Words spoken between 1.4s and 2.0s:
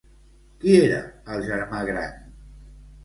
germà